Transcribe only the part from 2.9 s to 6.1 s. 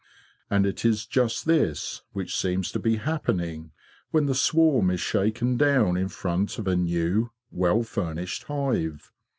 happening when the swarm is shaken down in